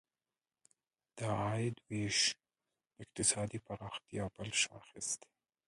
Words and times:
د 1.17 1.19
عاید 1.39 1.75
ویش 1.89 2.19
د 2.35 2.37
اقتصادي 3.03 3.59
پراختیا 3.67 4.23
بل 4.35 4.49
شاخص 4.63 5.07
دی. 5.21 5.29